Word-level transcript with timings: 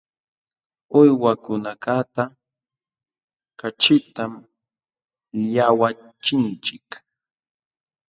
Uywakunakaqta 0.99 2.23
kaćhitam 3.59 4.33
llaqwachinchik. 5.51 6.89